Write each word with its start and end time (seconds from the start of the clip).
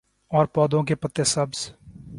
اور 0.31 0.45
پودوں 0.45 0.83
کے 0.83 0.95
پتے 0.95 1.23
سبز 1.23 1.69